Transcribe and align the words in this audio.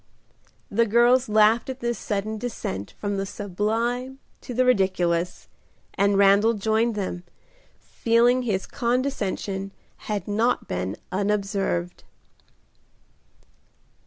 The 0.71 0.87
girls 0.87 1.29
laughed 1.29 1.69
at 1.69 1.79
this 1.79 1.99
sudden 1.99 2.39
descent 2.39 2.95
from 2.97 3.17
the 3.17 3.25
sublime 3.27 4.17
to 4.41 4.51
the 4.51 4.65
ridiculous, 4.65 5.47
and 5.93 6.17
Randal 6.17 6.55
joined 6.55 6.95
them, 6.95 7.23
feeling 7.79 8.41
his 8.41 8.65
condescension 8.65 9.71
had 9.97 10.27
not 10.27 10.67
been 10.67 10.97
unobserved. 11.11 12.03